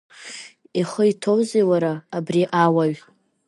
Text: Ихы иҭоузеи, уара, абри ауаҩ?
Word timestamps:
Ихы 0.79 1.03
иҭоузеи, 1.11 1.65
уара, 1.69 1.93
абри 2.17 2.41
ауаҩ? 2.63 2.93